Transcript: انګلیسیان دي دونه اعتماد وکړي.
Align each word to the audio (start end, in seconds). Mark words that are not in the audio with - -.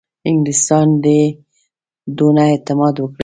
انګلیسیان 0.29 0.89
دي 1.03 1.21
دونه 2.17 2.41
اعتماد 2.51 2.95
وکړي. 2.99 3.19